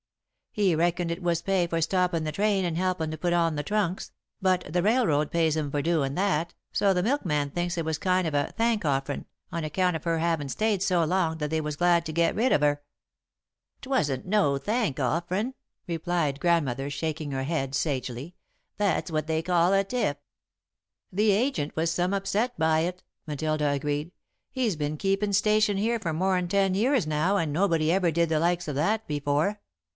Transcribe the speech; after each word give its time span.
He 0.53 0.75
reckoned 0.75 1.11
it 1.11 1.21
was 1.23 1.43
pay 1.43 1.65
for 1.67 1.79
stoppin' 1.79 2.23
the 2.25 2.31
train 2.31 2.65
and 2.65 2.75
helpin' 2.75 3.11
to 3.11 3.17
put 3.17 3.31
on 3.33 3.55
the 3.55 3.63
trunks, 3.63 4.11
but 4.41 4.65
the 4.67 4.81
railroad 4.81 5.31
pays 5.31 5.55
him 5.55 5.71
for 5.71 5.81
doin' 5.81 6.15
that, 6.15 6.55
so 6.73 6.91
the 6.91 7.03
milkman 7.03 7.51
thinks 7.51 7.77
it 7.77 7.85
was 7.85 7.97
kind 7.99 8.27
of 8.27 8.33
a 8.33 8.51
thank 8.57 8.83
offerin', 8.83 9.25
on 9.51 9.63
account 9.63 9.95
of 9.95 10.03
her 10.03 10.17
havin' 10.17 10.49
stayed 10.49 10.81
so 10.81 11.05
long 11.05 11.37
that 11.37 11.51
they 11.51 11.61
was 11.61 11.77
glad 11.77 12.05
to 12.07 12.11
get 12.11 12.35
rid 12.35 12.51
of 12.51 12.61
her." 12.61 12.81
[Sidenote: 12.81 12.81
A 12.81 13.81
Tip] 13.81 13.81
"'Twasn't 13.81 14.25
no 14.25 14.57
thank 14.57 14.97
offerin'," 14.97 15.53
replied 15.87 16.39
Grandmother, 16.41 16.89
shaking 16.89 17.31
her 17.31 17.43
head 17.43 17.73
sagely. 17.75 18.35
"That's 18.77 19.11
what 19.11 19.27
they 19.27 19.41
call 19.43 19.71
a 19.71 19.83
tip." 19.85 20.19
"The 21.13 21.29
agent 21.31 21.75
was 21.77 21.91
some 21.91 22.13
upset 22.13 22.57
by 22.59 22.81
it," 22.81 23.03
Matilda 23.25 23.69
agreed. 23.69 24.11
"He's 24.51 24.75
been 24.75 24.97
keepin' 24.97 25.31
station 25.31 25.77
here 25.77 25.99
for 25.99 26.11
more'n 26.11 26.49
ten 26.49 26.73
years 26.73 27.07
now 27.07 27.37
and 27.37 27.53
nobody 27.53 27.91
ever 27.91 28.09
did 28.11 28.27
the 28.29 28.39
likes 28.39 28.67
of 28.67 28.75
that 28.75 29.07
before." 29.07 29.61